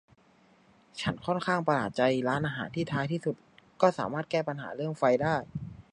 [1.01, 3.35] ฉันค่อนข้างประหลาดใจร้านอาหารที่ท้ายที่สุด
[3.81, 5.35] ก็สามารถแก้ปัญหาเรื่องไฟได้